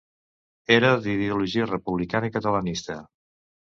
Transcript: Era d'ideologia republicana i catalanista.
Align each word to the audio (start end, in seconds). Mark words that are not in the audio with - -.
Era 0.77 0.89
d'ideologia 1.03 1.69
republicana 1.71 2.35
i 2.35 2.37
catalanista. 2.39 3.03